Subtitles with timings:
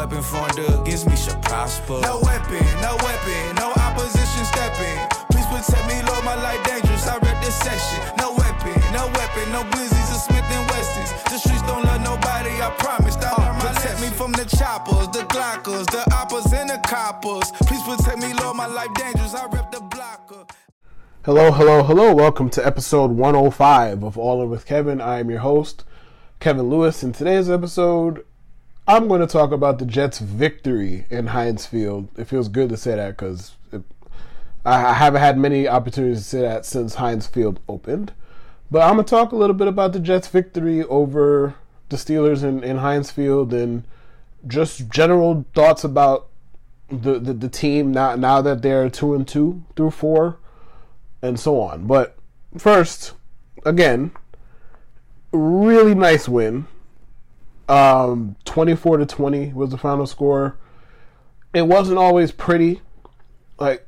[0.00, 2.00] weapon formed against me shall prosper.
[2.00, 4.96] No weapon, no weapon, no opposition stepping.
[5.28, 7.06] Please protect me, Lord, my life dangerous.
[7.06, 8.00] I rep this section.
[8.16, 11.10] No weapon, no weapon, no glizzies or Smith and Wessons.
[11.28, 13.16] The streets don't love nobody, I promise.
[13.16, 17.52] I learned my protect me from the choppers, the glockers, the oppers, and the coppers.
[17.68, 19.34] Please protect me, Lord, my life dangerous.
[19.34, 20.46] I rep the blocker.
[21.26, 22.14] Hello, hello, hello.
[22.14, 25.02] Welcome to episode 105 of All In With Kevin.
[25.02, 25.84] I am your host,
[26.38, 27.02] Kevin Lewis.
[27.02, 28.24] In today's episode,
[28.90, 32.08] I'm going to talk about the Jets' victory in Heinz Field.
[32.18, 33.54] It feels good to say that because
[34.64, 38.12] I haven't had many opportunities to say that since Heinz Field opened.
[38.68, 41.54] But I'm going to talk a little bit about the Jets' victory over
[41.88, 43.84] the Steelers in, in Heinz Field and
[44.48, 46.26] just general thoughts about
[46.88, 50.36] the, the, the team now, now that they're 2 and 2 through 4
[51.22, 51.86] and so on.
[51.86, 52.16] But
[52.58, 53.12] first,
[53.64, 54.10] again,
[55.30, 56.66] really nice win
[57.70, 60.56] um, 24 to 20 was the final score.
[61.54, 62.82] It wasn't always pretty.
[63.58, 63.86] Like,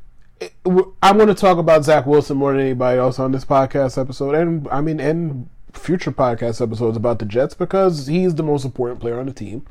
[1.02, 4.34] I want to talk about Zach Wilson more than anybody else on this podcast episode,
[4.34, 9.00] and I mean, and future podcast episodes about the Jets because he's the most important
[9.00, 9.66] player on the team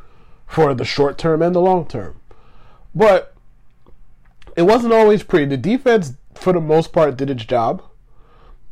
[0.47, 2.19] for the short term and the long term.
[2.93, 3.33] But
[4.57, 5.45] it wasn't always pretty.
[5.45, 7.83] The defense, for the most part, did its job.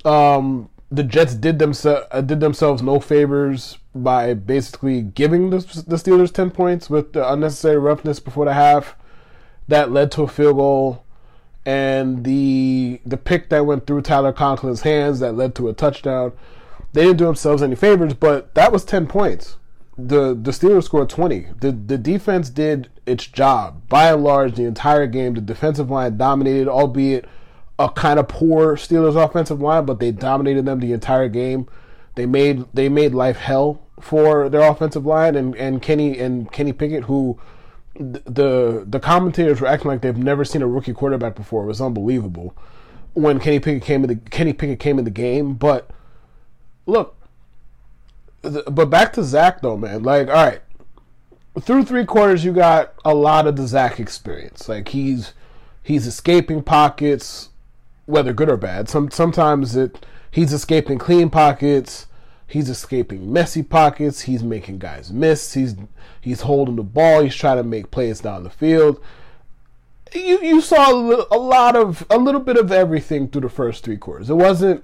[0.03, 5.97] Um, the Jets did themselves uh, did themselves no favors by basically giving the, the
[5.97, 8.95] Steelers ten points with the unnecessary roughness before the half.
[9.67, 11.03] That led to a field goal,
[11.63, 16.33] and the the pick that went through Tyler Conklin's hands that led to a touchdown.
[16.93, 19.57] They didn't do themselves any favors, but that was ten points.
[19.95, 21.47] The the Steelers scored twenty.
[21.59, 25.35] The the defense did its job by and large the entire game.
[25.35, 27.25] The defensive line dominated, albeit
[27.79, 31.67] a kind of poor Steelers offensive line, but they dominated them the entire game.
[32.15, 36.73] They made they made life hell for their offensive line and, and Kenny and Kenny
[36.73, 37.39] Pickett, who
[37.95, 41.63] the the commentators were acting like they've never seen a rookie quarterback before.
[41.63, 42.53] It was unbelievable
[43.13, 45.53] when Kenny Pickett came in the Kenny Pickett came in the game.
[45.53, 45.89] But
[46.85, 47.15] look,
[48.41, 50.03] but back to Zach though, man.
[50.03, 50.61] Like, all right,
[51.61, 54.67] through three quarters, you got a lot of the Zach experience.
[54.67, 55.33] Like he's
[55.81, 57.48] he's escaping pockets
[58.09, 58.89] whether good or bad.
[58.89, 62.07] Some sometimes it he's escaping clean pockets,
[62.47, 65.75] he's escaping messy pockets, he's making guys miss, he's
[66.19, 68.99] he's holding the ball, he's trying to make plays down the field.
[70.13, 73.97] You you saw a, lot of a little bit of everything through the first three
[73.97, 74.29] quarters.
[74.29, 74.83] It wasn't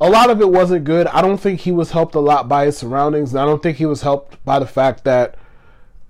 [0.00, 1.08] a lot of it wasn't good.
[1.08, 3.78] I don't think he was helped a lot by his surroundings, and I don't think
[3.78, 5.36] he was helped by the fact that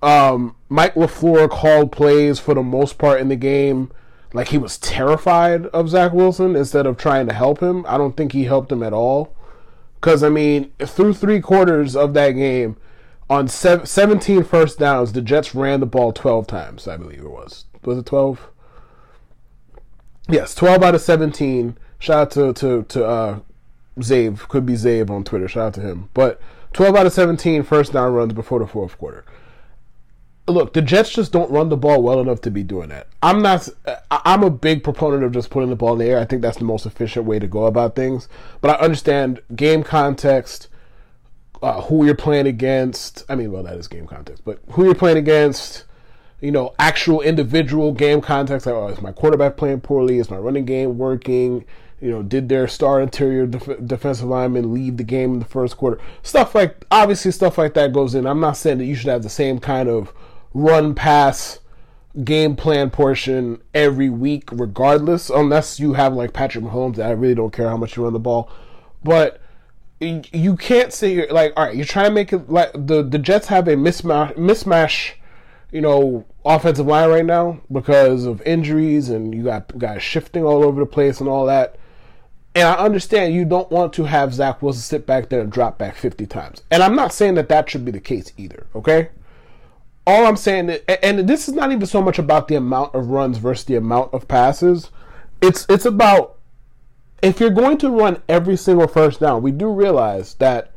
[0.03, 3.91] um, Mike LaFleur called plays for the most part in the game
[4.33, 7.85] like he was terrified of Zach Wilson instead of trying to help him.
[7.87, 9.35] I don't think he helped him at all.
[9.99, 12.77] Because, I mean, through three quarters of that game,
[13.29, 17.65] on 17 first downs, the Jets ran the ball 12 times, I believe it was.
[17.83, 18.49] Was it 12?
[20.27, 21.77] Yes, 12 out of 17.
[21.99, 23.39] Shout out to, to, to uh,
[23.99, 24.47] Zave.
[24.47, 25.47] Could be Zave on Twitter.
[25.47, 26.09] Shout out to him.
[26.13, 26.41] But
[26.73, 29.25] 12 out of 17 first down runs before the fourth quarter
[30.47, 33.07] look, the Jets just don't run the ball well enough to be doing that.
[33.21, 33.67] I'm not.
[34.09, 36.19] I'm a big proponent of just putting the ball in the air.
[36.19, 38.27] I think that's the most efficient way to go about things.
[38.59, 40.67] But I understand game context,
[41.61, 43.23] uh, who you're playing against.
[43.29, 45.85] I mean, well, that is game context, but who you're playing against.
[46.39, 48.65] You know, actual individual game context.
[48.65, 50.17] Like, oh, is my quarterback playing poorly?
[50.17, 51.65] Is my running game working?
[52.01, 55.77] You know, did their star interior def- defensive lineman lead the game in the first
[55.77, 56.01] quarter?
[56.23, 58.25] Stuff like, obviously, stuff like that goes in.
[58.25, 60.11] I'm not saying that you should have the same kind of
[60.53, 61.59] run pass
[62.23, 67.03] game plan portion every week, regardless, unless you have like Patrick Mahomes.
[67.03, 68.49] I really don't care how much you run the ball,
[69.03, 69.41] but
[69.99, 73.19] you can't say you're like, all right, you're trying to make it like the the
[73.19, 75.13] Jets have a mismatch, mismatch,
[75.71, 80.63] you know, offensive line right now because of injuries and you got guys shifting all
[80.63, 81.77] over the place and all that.
[82.53, 85.77] And I understand you don't want to have Zach Wilson sit back there and drop
[85.77, 86.63] back 50 times.
[86.69, 89.09] And I'm not saying that that should be the case either, okay?
[90.07, 93.37] All I'm saying, and this is not even so much about the amount of runs
[93.37, 94.89] versus the amount of passes.
[95.41, 96.37] It's it's about
[97.21, 99.41] if you're going to run every single first down.
[99.41, 100.71] We do realize that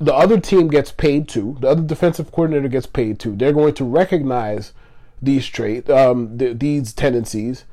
[0.00, 3.34] the other team gets paid to, The other defensive coordinator gets paid to.
[3.34, 4.72] They're going to recognize
[5.20, 7.64] these traits, um, th- these tendencies,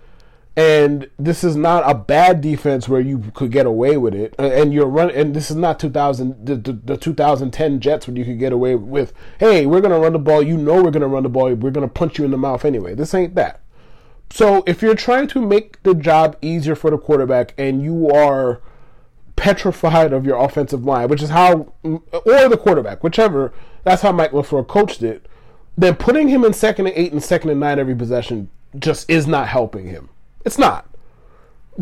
[0.56, 4.34] and this is not a bad defense where you could get away with it.
[4.38, 8.26] And you're run, and this is not 2000 the, the, the 2010 Jets when you
[8.26, 10.42] could get away with, hey, we're gonna run the ball.
[10.42, 11.54] You know we're gonna run the ball.
[11.54, 12.96] We're gonna punch you in the mouth anyway.
[12.96, 13.62] This ain't that.
[14.30, 18.62] So if you're trying to make the job easier for the quarterback and you are
[19.36, 23.54] petrified of your offensive line, which is how, or the quarterback, whichever,
[23.84, 25.28] that's how Mike LaFleur coached it
[25.78, 29.28] then putting him in second and eight and second and nine every possession just is
[29.28, 30.10] not helping him.
[30.46, 30.88] It's not.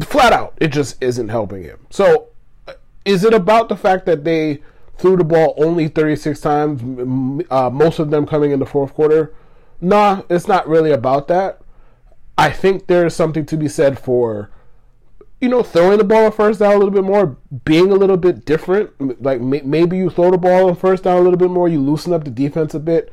[0.01, 1.85] Flat out, it just isn't helping him.
[1.91, 2.29] So,
[2.67, 2.73] uh,
[3.05, 4.63] is it about the fact that they
[4.97, 9.35] threw the ball only 36 times, uh, most of them coming in the fourth quarter?
[9.81, 11.59] Nah, it's not really about that.
[12.37, 14.49] I think there's something to be said for,
[15.39, 18.17] you know, throwing the ball on first down a little bit more, being a little
[18.17, 19.21] bit different.
[19.21, 22.13] Like maybe you throw the ball on first down a little bit more, you loosen
[22.13, 23.11] up the defense a bit.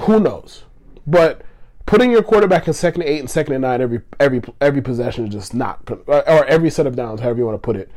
[0.00, 0.64] Who knows?
[1.06, 1.42] But
[1.92, 5.26] putting your quarterback in second and eight and second and nine every every every possession
[5.26, 7.90] is just not, or every set of downs, however you want to put it,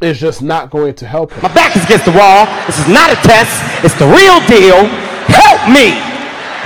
[0.00, 1.42] is just not going to help him.
[1.42, 2.46] My back is against the wall.
[2.68, 3.84] This is not a test.
[3.84, 4.86] It's the real deal.
[5.26, 5.90] Help me.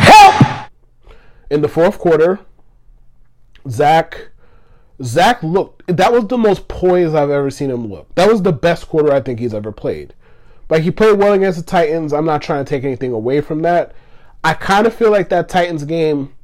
[0.04, 0.70] Help.
[1.50, 2.40] In the fourth quarter,
[3.66, 4.28] Zach
[5.02, 8.14] Zach looked that was the most poised I've ever seen him look.
[8.16, 10.12] That was the best quarter I think he's ever played.
[10.68, 12.12] Like he played well against the Titans.
[12.12, 13.94] I'm not trying to take anything away from that.
[14.44, 16.35] I kind of feel like that Titans game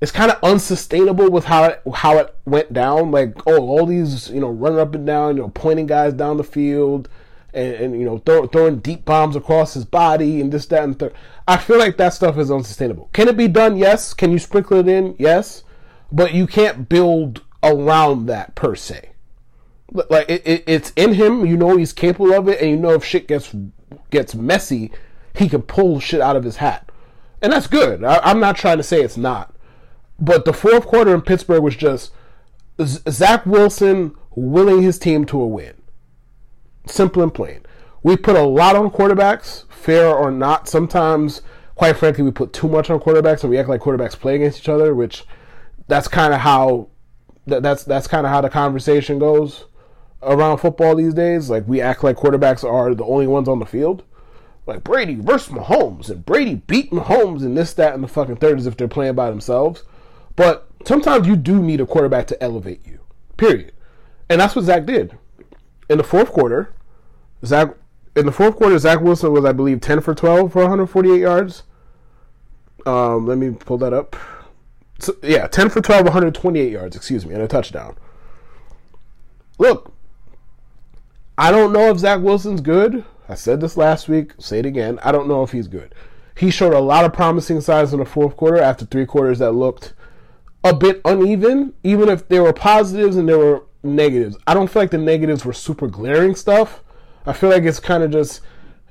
[0.00, 3.10] is kind of unsustainable with how it how it went down.
[3.10, 6.36] Like oh, all these you know running up and down, you know pointing guys down
[6.36, 7.08] the field,
[7.52, 10.98] and, and you know throw, throwing deep bombs across his body and this that and
[10.98, 11.14] third.
[11.48, 13.10] I feel like that stuff is unsustainable.
[13.12, 13.76] Can it be done?
[13.76, 14.14] Yes.
[14.14, 15.14] Can you sprinkle it in?
[15.18, 15.62] Yes
[16.12, 19.10] but you can't build around that per se.
[19.92, 22.94] Like it, it, it's in him, you know he's capable of it, and you know
[22.94, 23.54] if shit gets
[24.10, 24.90] gets messy,
[25.34, 26.90] he can pull shit out of his hat,
[27.40, 28.02] and that's good.
[28.02, 29.54] I, I'm not trying to say it's not,
[30.18, 32.12] but the fourth quarter in Pittsburgh was just
[32.80, 35.74] Zach Wilson willing his team to a win.
[36.86, 37.60] Simple and plain.
[38.02, 40.68] We put a lot on quarterbacks, fair or not.
[40.68, 41.42] Sometimes,
[41.74, 44.60] quite frankly, we put too much on quarterbacks and we act like quarterbacks play against
[44.60, 45.24] each other, which
[45.88, 46.88] that's kind of how
[47.46, 49.64] that, that's that's kind of how the conversation goes
[50.22, 51.50] around football these days.
[51.50, 54.04] Like we act like quarterbacks are the only ones on the field.
[54.66, 58.58] Like Brady versus Mahomes, and Brady beat Mahomes, and this, that, and the fucking third
[58.58, 59.84] as if they're playing by themselves.
[60.36, 63.00] But sometimes you do need a quarterback to elevate you.
[63.36, 63.72] Period.
[64.28, 65.16] And that's what Zach did.
[65.88, 66.72] In the fourth quarter,
[67.44, 67.74] Zach
[68.14, 71.64] in the fourth quarter, Zach Wilson was, I believe, ten for twelve for 148 yards.
[72.86, 74.16] Um, let me pull that up.
[74.98, 77.96] So, yeah, 10 for 12, 128 yards, excuse me, and a touchdown.
[79.58, 79.92] Look,
[81.36, 83.04] I don't know if Zach Wilson's good.
[83.28, 84.98] I said this last week, say it again.
[85.02, 85.94] I don't know if he's good.
[86.36, 89.52] He showed a lot of promising signs in the fourth quarter after three quarters that
[89.52, 89.92] looked
[90.66, 94.36] a bit uneven, even if there were positives and there were negatives.
[94.46, 96.82] I don't feel like the negatives were super glaring stuff.
[97.24, 98.40] I feel like it's kind of just,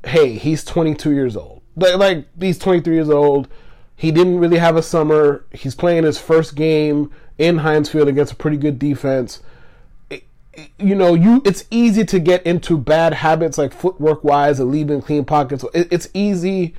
[0.06, 1.62] hey, he's 22 years old.
[1.76, 3.48] Like, like he's 23 years old
[3.96, 5.46] he didn't really have a summer.
[5.52, 9.42] He's playing his first game in Heinz against a pretty good defense.
[10.78, 15.02] you know, you it's easy to get into bad habits like footwork wise and leaving
[15.02, 15.66] clean pockets.
[15.74, 16.76] it's easy,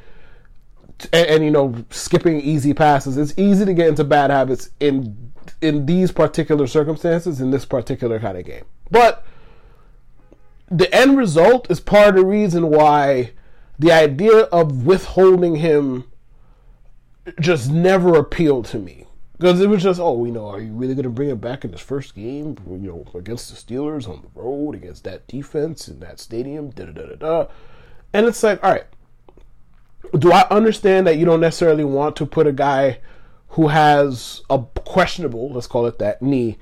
[1.12, 3.16] and, and you know, skipping easy passes.
[3.16, 8.18] It's easy to get into bad habits in in these particular circumstances in this particular
[8.18, 8.64] kind of game.
[8.90, 9.24] But
[10.68, 13.32] the end result is part of the reason why
[13.78, 16.04] the idea of withholding him
[17.40, 20.94] just never appealed to me because it was just, oh, you know, are you really
[20.94, 24.22] going to bring him back in his first game, you know, against the Steelers on
[24.22, 27.46] the road against that defense in that stadium, da da da da
[28.12, 28.86] and it's like, all right,
[30.18, 33.00] do I understand that you don't necessarily want to put a guy
[33.50, 36.58] who has a questionable, let's call it that, knee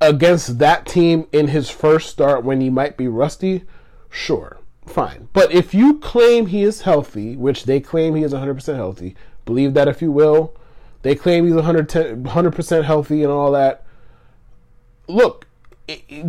[0.00, 3.64] against that team in his first start when he might be rusty?
[4.10, 5.28] Sure, fine.
[5.32, 9.74] But if you claim he is healthy, which they claim he is 100% healthy, Believe
[9.74, 10.54] that if you will.
[11.02, 13.84] They claim he's 100% healthy and all that.
[15.06, 15.46] Look,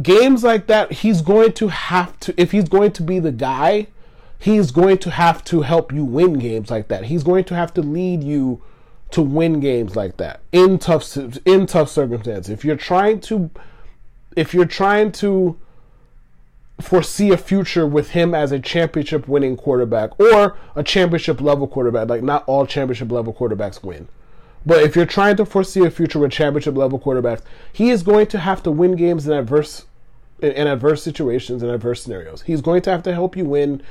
[0.01, 3.87] games like that, he's going to have to, if he's going to be the guy,
[4.45, 7.05] he's going to have to help you win games like that.
[7.05, 8.61] He's going to have to lead you
[9.09, 12.51] to win games like that in tough in tough circumstances.
[12.51, 13.49] If you're trying to
[14.35, 15.57] if you're trying to
[16.79, 22.09] foresee a future with him as a championship winning quarterback or a championship level quarterback.
[22.09, 24.09] Like, not all championship level quarterbacks win.
[24.65, 28.27] But if you're trying to foresee a future with championship level quarterbacks, he is going
[28.27, 29.85] to have to win games in adverse
[30.41, 32.41] in adverse situations and adverse scenarios.
[32.41, 33.81] He's going to have to help you win.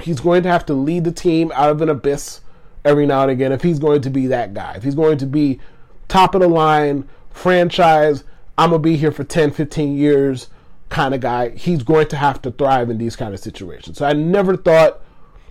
[0.00, 2.40] He's going to have to lead the team out of an abyss
[2.84, 4.74] every now and again if he's going to be that guy.
[4.74, 5.60] If he's going to be
[6.06, 8.24] top of the line franchise,
[8.56, 10.48] I'm going to be here for 10, 15 years
[10.88, 13.98] kind of guy, he's going to have to thrive in these kind of situations.
[13.98, 15.00] So I never thought,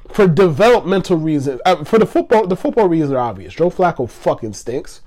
[0.09, 3.53] for developmental reasons, uh, for the football, the football reasons are obvious.
[3.53, 5.01] Joe Flacco fucking stinks,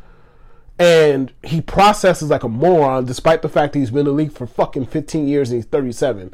[0.81, 4.33] and he processes like a moron, despite the fact that he's been in the league
[4.33, 6.33] for fucking 15 years and he's 37.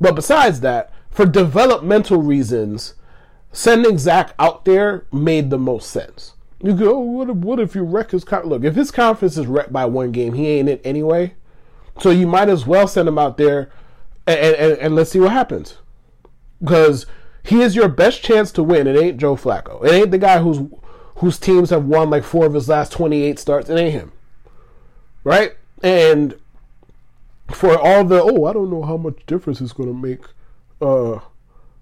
[0.00, 2.94] But besides that, for developmental reasons,
[3.50, 6.34] sending Zach out there made the most sense.
[6.62, 8.52] You go, oh, what if, what if you wreck his confidence?
[8.52, 11.34] Look, if his confidence is wrecked by one game, he ain't it anyway.
[11.98, 13.72] So you might as well send him out there
[14.28, 15.78] and, and, and let's see what happens.
[16.60, 17.04] Because
[17.42, 18.86] he is your best chance to win.
[18.86, 19.84] It ain't Joe Flacco.
[19.84, 20.60] It ain't the guy who's
[21.16, 23.70] whose teams have won like four of his last 28 starts.
[23.70, 24.12] It ain't him.
[25.24, 25.56] Right?
[25.82, 26.34] And
[27.50, 30.20] for all the, oh, I don't know how much difference it's going to make.
[30.80, 31.16] Uh,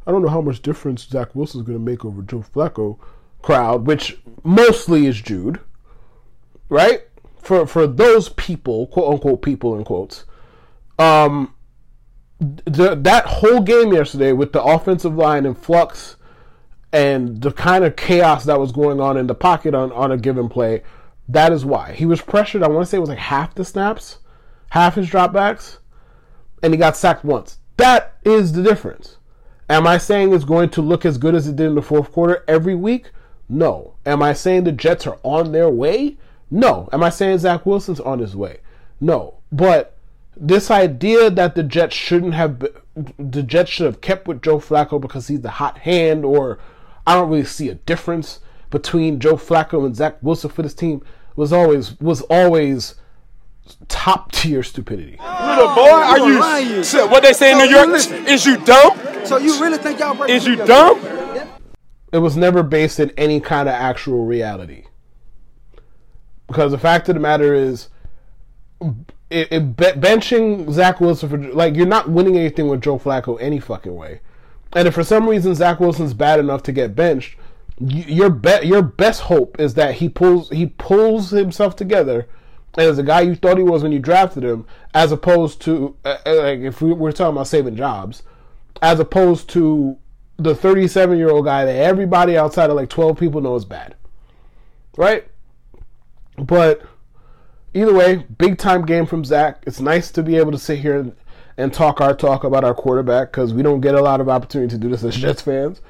[0.07, 2.99] I don't know how much difference Zach Wilson's going to make over Joe Flacco
[3.43, 5.61] crowd, which mostly is Jude.
[6.69, 7.03] Right?
[7.39, 10.25] For for those people, quote unquote people in quotes,
[10.99, 11.55] um,
[12.39, 16.17] the, that whole game yesterday with the offensive line in flux
[16.93, 20.17] and the kind of chaos that was going on in the pocket on, on a
[20.17, 20.83] given play,
[21.29, 21.93] that is why.
[21.93, 24.19] He was pressured, I want to say it was like half the snaps,
[24.71, 25.79] half his dropbacks,
[26.63, 27.59] and he got sacked once.
[27.77, 29.17] That is the difference.
[29.69, 32.11] Am I saying it's going to look as good as it did in the fourth
[32.11, 33.13] quarter every week?
[33.49, 33.95] No.
[34.05, 36.17] Am I saying the Jets are on their way?
[36.51, 36.89] No.
[36.93, 38.59] Am I saying Zach Wilson's on his way?
[39.01, 39.35] No.
[39.53, 39.97] But
[40.37, 42.67] this idea that the Jets shouldn't have
[43.19, 46.59] the Jets should have kept with Joe Flacco because he's the hot hand, or
[47.07, 48.41] I don't really see a difference
[48.71, 51.03] between Joe Flacco and Zach Wilson for this team
[51.37, 52.95] was always was always
[53.89, 55.19] top tier stupidity.
[55.19, 56.41] Little boy, are you?
[56.41, 57.11] Lying.
[57.11, 57.89] What they say in New York?
[58.29, 58.99] Is you dumb?
[59.25, 60.23] So you really think y'all?
[60.25, 61.01] Is you dumb?
[62.13, 64.85] It was never based in any kind of actual reality.
[66.49, 67.89] Because the fact of the matter is,
[69.31, 73.61] it, it, benching Zach Wilson for like you're not winning anything with Joe Flacco any
[73.61, 74.21] fucking way.
[74.73, 77.37] And if for some reason Zach Wilson's bad enough to get benched,
[77.79, 82.29] your be- your best hope is that he pulls he pulls himself together
[82.77, 85.97] and as a guy you thought he was when you drafted him, as opposed to
[86.05, 88.23] uh, uh like if we were talking about saving jobs,
[88.81, 89.99] as opposed to
[90.37, 93.97] the 37 year old guy that everybody outside of like 12 people know is bad,
[94.97, 95.27] right?
[96.39, 96.83] But
[97.75, 99.63] either way, big time game from Zach.
[99.67, 101.13] It's nice to be able to sit here
[101.61, 104.71] and talk our talk about our quarterback because we don't get a lot of opportunity
[104.71, 105.81] to do this as Jets fans.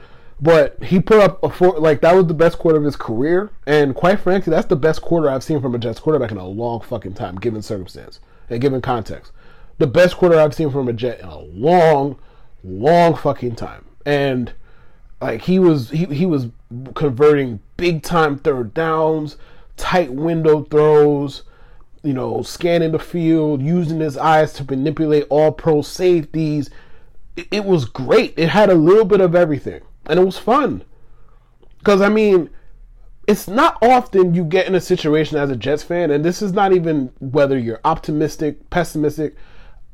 [0.43, 3.51] But he put up a four, like that was the best quarter of his career,
[3.67, 6.47] and quite frankly, that's the best quarter I've seen from a Jets quarterback in a
[6.47, 9.33] long fucking time, given circumstance and given context.
[9.79, 12.19] The best quarter I've seen from a Jet in a long,
[12.65, 14.53] long fucking time, and
[15.21, 16.49] like he was he he was
[16.95, 19.37] converting big time third downs,
[19.77, 21.43] tight window throws
[22.03, 26.71] you know, scanning the field, using his eyes to manipulate all pro safeties.
[27.51, 28.35] It, was great.
[28.37, 30.83] It had a little bit of everything, and it was fun.
[31.79, 32.51] Because, I mean,
[33.27, 36.53] it's not often you get in a situation as a Jets fan, and this is
[36.53, 39.37] not even whether you're optimistic, pessimistic.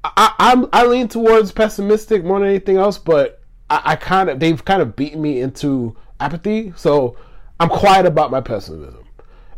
[0.02, 4.40] I, I'm, I lean towards pessimistic more than anything else, but I, I kind of
[4.40, 7.16] they've kind of beaten me into apathy, so
[7.60, 9.05] I'm quiet about my pessimism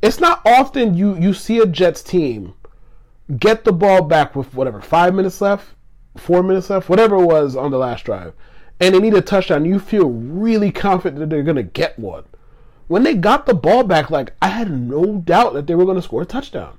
[0.01, 2.55] it's not often you you see a Jets team
[3.37, 5.75] get the ball back with whatever five minutes left,
[6.17, 8.33] four minutes left, whatever it was on the last drive,
[8.81, 9.65] and they need a touchdown.
[9.65, 12.25] You feel really confident that they're gonna get one.
[12.87, 16.03] When they got the ball back, like I had no doubt that they were gonna
[16.03, 16.79] score a touchdown.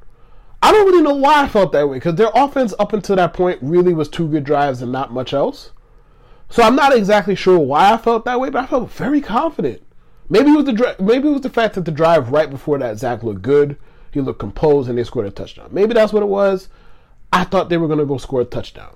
[0.61, 3.33] I don't really know why I felt that way because their offense up until that
[3.33, 5.71] point really was two good drives and not much else.
[6.49, 9.81] So I'm not exactly sure why I felt that way, but I felt very confident.
[10.29, 12.99] Maybe it was the maybe it was the fact that the drive right before that
[12.99, 13.77] Zach looked good.
[14.11, 15.69] He looked composed and they scored a touchdown.
[15.71, 16.69] Maybe that's what it was.
[17.31, 18.95] I thought they were going to go score a touchdown,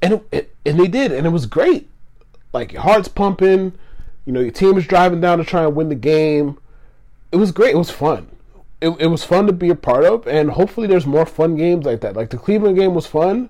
[0.00, 1.88] and it, it, and they did, and it was great.
[2.52, 3.72] Like your heart's pumping,
[4.24, 6.58] you know, your team is driving down to try and win the game.
[7.32, 7.74] It was great.
[7.74, 8.28] It was fun.
[8.80, 11.84] It, it was fun to be a part of, and hopefully there's more fun games
[11.84, 12.14] like that.
[12.14, 13.48] Like the Cleveland game was fun,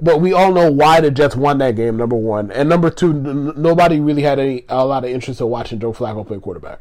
[0.00, 1.96] but we all know why the Jets won that game.
[1.96, 5.48] Number one, and number two, n- nobody really had any a lot of interest in
[5.48, 6.80] watching Joe Flacco play quarterback.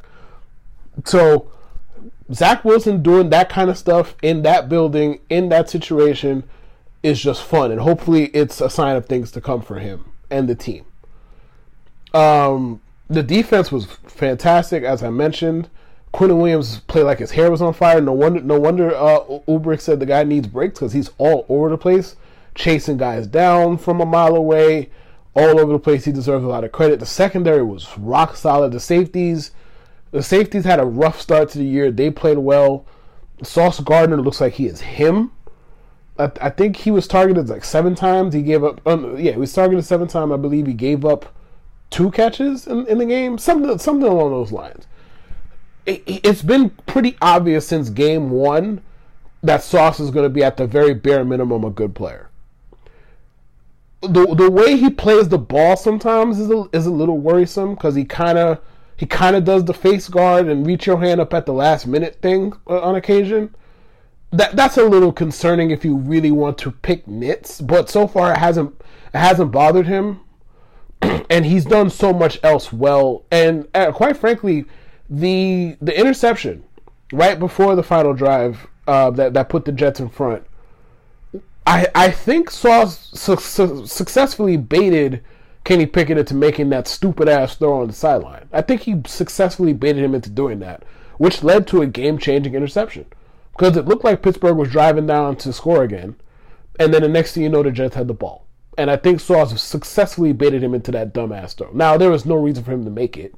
[1.05, 1.51] So
[2.33, 6.43] Zach Wilson doing that kind of stuff in that building in that situation
[7.03, 10.47] is just fun, and hopefully it's a sign of things to come for him and
[10.47, 10.85] the team.
[12.13, 15.69] Um, the defense was fantastic, as I mentioned.
[16.13, 18.01] Quinnen Williams played like his hair was on fire.
[18.01, 21.69] No wonder, no wonder uh, Ulbrich said the guy needs breaks because he's all over
[21.69, 22.15] the place
[22.57, 24.89] chasing guys down from a mile away,
[25.33, 26.03] all over the place.
[26.03, 26.99] He deserves a lot of credit.
[26.99, 28.73] The secondary was rock solid.
[28.73, 29.51] The safeties,
[30.11, 31.91] the safeties had a rough start to the year.
[31.91, 32.85] They played well.
[33.43, 35.31] Sauce Gardner looks like he is him.
[36.17, 38.33] I, I think he was targeted like seven times.
[38.33, 38.81] He gave up.
[38.85, 40.33] Um, yeah, he was targeted seven times.
[40.33, 41.33] I believe he gave up
[41.91, 43.37] two catches in, in the game.
[43.37, 44.87] Something something along those lines.
[45.85, 48.81] It, it's been pretty obvious since game one
[49.43, 52.26] that Sauce is going to be at the very bare minimum a good player
[54.01, 57.95] the the way he plays the ball sometimes is a, is a little worrisome because
[57.95, 58.59] he kind of
[58.95, 61.87] he kind of does the face guard and reach your hand up at the last
[61.87, 63.55] minute thing uh, on occasion.
[64.31, 68.33] That that's a little concerning if you really want to pick nits, but so far
[68.33, 68.79] it hasn't
[69.13, 70.19] it hasn't bothered him,
[71.01, 73.23] and he's done so much else well.
[73.31, 74.65] And uh, quite frankly,
[75.09, 76.63] the the interception
[77.13, 80.46] right before the final drive uh, that that put the Jets in front
[81.67, 85.21] I I think Sauce su- su- successfully baited
[85.65, 88.47] Kenny Pickett into making that stupid ass throw on the sideline.
[88.53, 90.83] I think he successfully baited him into doing that,
[91.17, 93.05] which led to a game changing interception.
[93.51, 96.15] Because it looked like Pittsburgh was driving down to score again,
[96.79, 98.45] and then the next thing you know, the Jets had the ball.
[98.77, 101.71] And I think Sauce successfully baited him into that dumbass throw.
[101.73, 103.35] Now there was no reason for him to make it,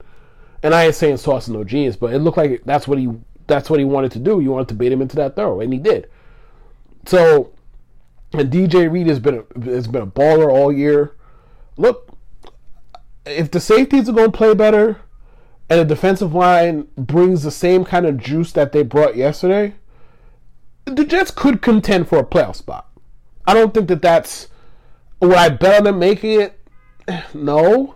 [0.62, 3.10] and I ain't saying Sauce is no genius, but it looked like that's what he
[3.48, 4.38] that's what he wanted to do.
[4.38, 6.08] He wanted to bait him into that throw, and he did.
[7.08, 7.54] So
[8.34, 11.16] and DJ Reed has been a, has been a baller all year.
[11.78, 12.16] Look,
[13.26, 15.02] if the safeties are going to play better,
[15.70, 19.76] and the defensive line brings the same kind of juice that they brought yesterday,
[20.86, 22.90] the Jets could contend for a playoff spot.
[23.46, 24.48] I don't think that that's.
[25.22, 26.56] Would I bet on them making it?
[27.34, 27.96] No.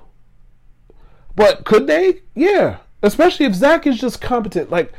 [1.36, 2.22] But could they?
[2.36, 2.78] Yeah.
[3.02, 4.70] Especially if Zach is just competent.
[4.70, 4.92] Like,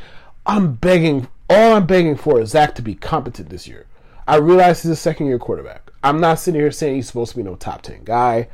[0.47, 1.29] I'm begging.
[1.49, 3.87] All I'm begging for is Zach to be competent this year.
[4.27, 5.91] I realize he's a second year quarterback.
[6.03, 8.49] I'm not sitting here saying he's supposed to be no top 10 guy.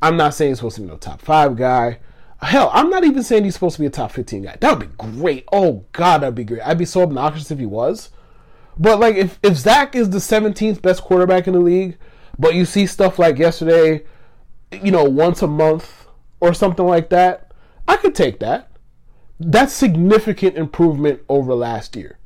[0.00, 1.98] I'm not saying he's supposed to be no top 5 guy.
[2.42, 4.56] Hell, I'm not even saying he's supposed to be a top 15 guy.
[4.60, 5.48] That would be great.
[5.52, 6.62] Oh, God, that'd be great.
[6.62, 8.10] I'd be so obnoxious if he was.
[8.78, 11.96] But, like, if, if Zach is the 17th best quarterback in the league,
[12.38, 14.04] but you see stuff like yesterday,
[14.70, 16.06] you know, once a month
[16.40, 17.52] or something like that,
[17.88, 18.70] I could take that.
[19.40, 22.18] That's significant improvement over last year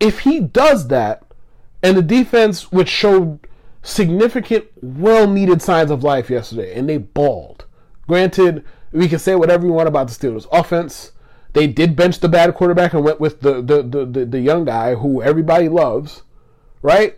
[0.00, 1.22] if he does that,
[1.82, 3.40] and the defense, which showed
[3.82, 7.66] significant, well needed signs of life yesterday, and they balled.
[8.06, 11.12] Granted, we can say whatever we want about the Steelers' offense.
[11.52, 14.64] They did bench the bad quarterback and went with the, the, the, the, the young
[14.64, 16.22] guy who everybody loves,
[16.82, 17.16] right?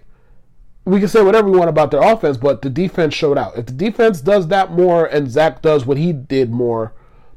[0.85, 3.57] We can say whatever we want about their offense, but the defense showed out.
[3.57, 6.93] If the defense does that more and Zach does what he did more,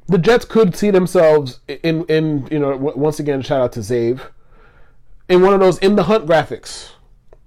[0.07, 4.21] the Jets could see themselves in, in you know, once again, shout out to Zave
[5.29, 6.89] in one of those in the hunt graphics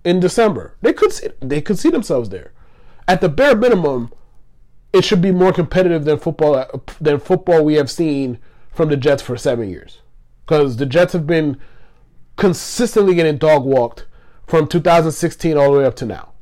[0.05, 0.77] in December.
[0.81, 2.53] They could see they could see themselves there.
[3.07, 4.13] At the bare minimum,
[4.93, 6.67] it should be more competitive than football uh,
[7.01, 8.39] than football we have seen
[8.71, 10.01] from the Jets for seven years,
[10.47, 11.59] because the Jets have been
[12.37, 14.07] consistently getting dog walked
[14.47, 16.33] from 2016 all the way up to now.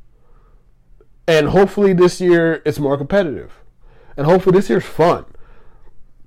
[1.26, 3.52] And hopefully this year it's more competitive,
[4.16, 5.24] and hopefully this year's fun.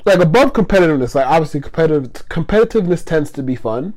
[0.06, 3.93] Like above competitiveness, like obviously competitive competitiveness tends to be fun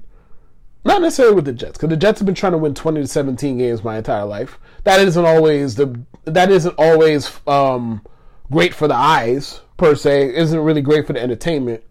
[0.86, 3.06] not necessarily with the Jets, because the Jets have been trying to win twenty to
[3.08, 4.58] seventeen games my entire life.
[4.84, 8.02] That isn't always the that isn't always um,
[8.50, 10.34] great for the eyes per se.
[10.34, 11.82] Isn't really great for the entertainment,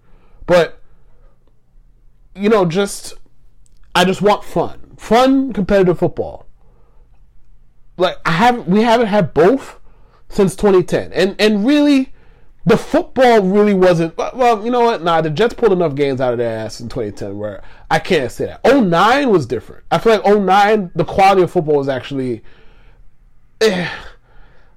[0.45, 0.81] but
[2.35, 3.13] you know, just
[3.93, 6.47] I just want fun, fun competitive football.
[7.97, 9.79] Like I haven't, we haven't had both
[10.29, 12.13] since 2010, and and really
[12.65, 14.17] the football really wasn't.
[14.17, 15.03] Well, you know what?
[15.03, 18.31] Nah, the Jets pulled enough games out of their ass in 2010 where I can't
[18.31, 18.61] say that.
[18.65, 19.83] 09 was different.
[19.91, 22.43] I feel like 09, the quality of football was actually.
[23.61, 23.89] Eh,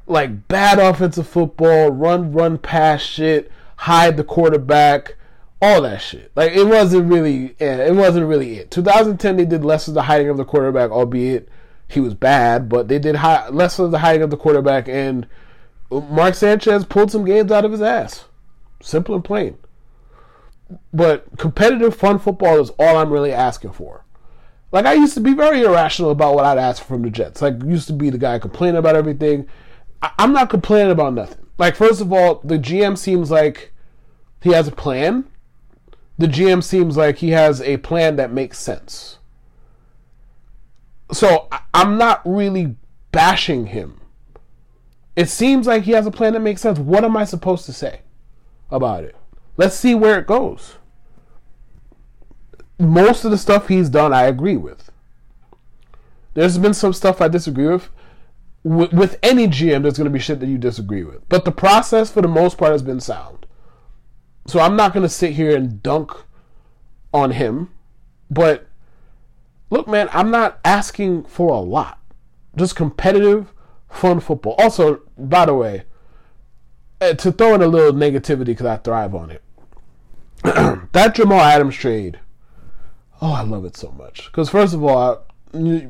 [0.09, 5.16] like bad offensive football, run, run past shit, hide the quarterback,
[5.61, 6.33] all that shit.
[6.35, 8.70] Like it wasn't really, yeah, it wasn't really it.
[8.70, 11.48] 2010, they did less of the hiding of the quarterback, albeit
[11.87, 15.27] he was bad, but they did hi- less of the hiding of the quarterback and
[15.90, 18.27] Mark Sanchez pulled some games out of his ass.
[18.83, 19.57] Simple and plain.
[20.92, 24.05] But competitive, fun football is all I'm really asking for.
[24.70, 27.40] Like I used to be very irrational about what I'd ask from the Jets.
[27.40, 29.48] Like used to be the guy complaining about everything.
[30.03, 31.46] I- I'm not complaining about nothing.
[31.57, 33.72] Like first of all, the GM seems like
[34.42, 35.24] he has a plan.
[36.18, 39.18] The GM seems like he has a plan that makes sense.
[41.12, 42.77] So I'm not really
[43.11, 43.98] bashing him
[45.18, 46.78] it seems like he has a plan that makes sense.
[46.78, 48.02] What am I supposed to say
[48.70, 49.16] about it?
[49.57, 50.76] Let's see where it goes.
[52.78, 54.92] Most of the stuff he's done, I agree with.
[56.35, 57.88] There's been some stuff I disagree with.
[58.62, 61.28] With, with any GM, there's going to be shit that you disagree with.
[61.28, 63.44] But the process, for the most part, has been sound.
[64.46, 66.12] So I'm not going to sit here and dunk
[67.12, 67.72] on him.
[68.31, 68.68] But
[69.68, 71.98] look, man, I'm not asking for a lot.
[72.54, 73.52] Just competitive
[73.90, 74.55] fun football.
[74.59, 75.85] Also, by the way,
[77.01, 79.42] uh, to throw in a little negativity because I thrive on it.
[80.92, 82.20] that Jamal Adams trade,
[83.20, 84.27] oh, I love it so much.
[84.27, 85.24] Because first of all,
[85.55, 85.88] I,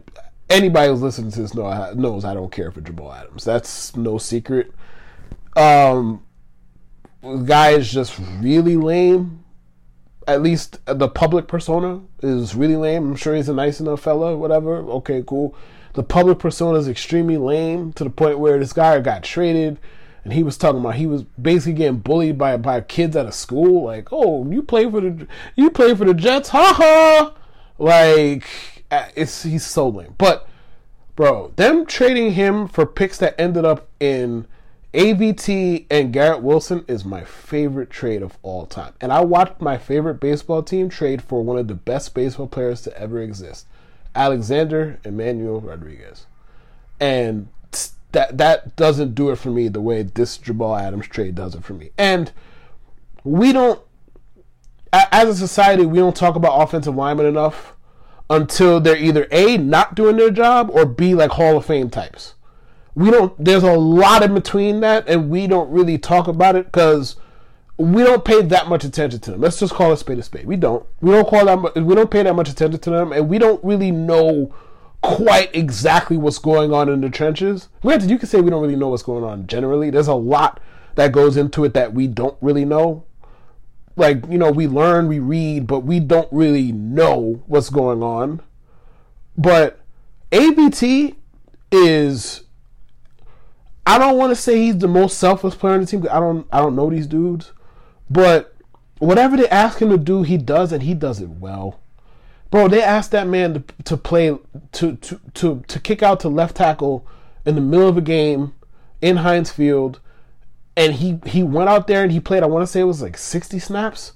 [0.50, 3.44] anybody who's listening to this know, knows I don't care for Jamal Adams.
[3.44, 4.72] That's no secret.
[5.56, 6.22] Um,
[7.44, 9.44] guy is just really lame.
[10.28, 13.10] At least the public persona is really lame.
[13.10, 14.76] I'm sure he's a nice enough fella, whatever.
[14.76, 15.56] Okay, cool.
[15.94, 19.78] The public persona is extremely lame to the point where this guy got traded
[20.28, 23.32] and he was talking about he was basically getting bullied by by kids at a
[23.32, 23.84] school.
[23.84, 27.34] Like, oh, you play for the you play for the Jets, ha ha.
[27.78, 28.44] Like,
[28.90, 30.14] uh, it's he's so lame.
[30.18, 30.46] But
[31.16, 34.46] bro, them trading him for picks that ended up in
[34.94, 38.94] AVT and Garrett Wilson is my favorite trade of all time.
[39.00, 42.80] And I watched my favorite baseball team trade for one of the best baseball players
[42.82, 43.66] to ever exist,
[44.14, 46.26] Alexander Emmanuel Rodriguez.
[46.98, 47.48] And
[48.12, 51.64] that that doesn't do it for me the way this Jamal Adams trade does it
[51.64, 51.90] for me.
[51.98, 52.32] And
[53.24, 53.80] we don't
[54.90, 57.74] as a society we don't talk about offensive linemen enough
[58.30, 62.34] until they're either A not doing their job or B like Hall of Fame types
[62.98, 66.66] we don't there's a lot in between that and we don't really talk about it
[66.66, 67.14] because
[67.76, 69.40] we don't pay that much attention to them.
[69.40, 70.46] Let's just call a spade a spade.
[70.46, 70.84] We don't.
[71.00, 73.38] We don't call that much, we don't pay that much attention to them and we
[73.38, 74.52] don't really know
[75.00, 77.68] quite exactly what's going on in the trenches.
[77.82, 79.90] Granted you can say we don't really know what's going on generally.
[79.90, 80.58] There's a lot
[80.96, 83.04] that goes into it that we don't really know.
[83.94, 88.40] Like you know we learn we read but we don't really know what's going on.
[89.36, 89.78] But
[90.32, 91.14] AVT
[91.70, 92.42] is
[93.88, 96.06] I don't want to say he's the most selfless player on the team.
[96.10, 97.52] I don't I don't know these dudes,
[98.10, 98.54] but
[98.98, 101.80] whatever they ask him to do, he does, and he does it well.
[102.50, 104.36] Bro, they asked that man to, to play
[104.72, 107.06] to, to to to kick out to left tackle
[107.46, 108.52] in the middle of a game
[109.00, 110.00] in Heinz Field,
[110.76, 112.42] and he he went out there and he played.
[112.42, 114.12] I want to say it was like sixty snaps,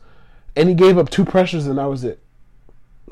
[0.55, 2.23] and he gave up two pressures, and that was it.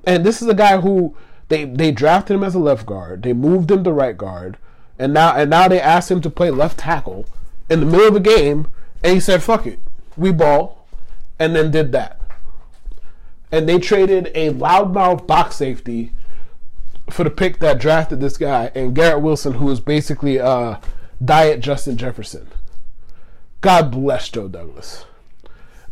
[0.05, 1.16] And this is a guy who
[1.49, 3.23] they they drafted him as a left guard.
[3.23, 4.59] They moved him to right guard
[5.00, 7.26] and now and now they asked him to play left tackle
[7.70, 8.68] in the middle of a game,
[9.02, 9.78] and he said, "Fuck it,
[10.16, 10.86] we ball,"
[11.38, 12.20] and then did that.
[13.50, 16.12] And they traded a loudmouth box safety
[17.08, 20.76] for the pick that drafted this guy and Garrett Wilson, who is basically uh,
[21.24, 22.46] diet Justin Jefferson.
[23.62, 25.06] God bless Joe Douglas.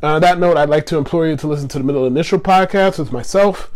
[0.03, 2.38] Uh, on that note, I'd like to implore you to listen to the Middle Initial
[2.38, 3.73] podcast with myself,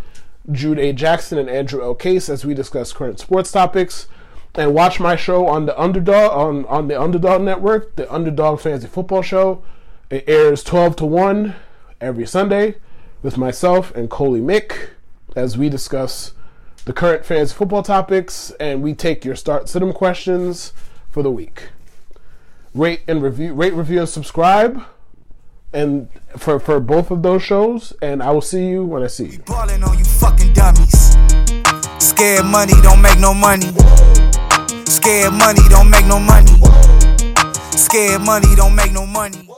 [0.50, 0.92] Jude A.
[0.92, 1.94] Jackson, and Andrew L.
[1.94, 4.06] Case as we discuss current sports topics
[4.54, 8.86] and watch my show on the Underdog on, on the Underdog Network, the Underdog Fantasy
[8.86, 9.62] Football Show.
[10.10, 11.54] It airs 12 to 1
[12.00, 12.76] every Sunday
[13.22, 14.90] with myself and Coley Mick
[15.34, 16.32] as we discuss
[16.84, 20.72] the current fantasy football topics and we take your start sit 'em questions
[21.08, 21.68] for the week.
[22.74, 24.82] Rate and review rate, review, and subscribe
[25.72, 29.26] and for for both of those shows and I will see you when I see
[29.26, 29.42] you.
[31.98, 33.70] Scared money don't make no money.
[35.02, 36.52] Scared money don't make no money.
[37.76, 39.48] Scared money don't make no money.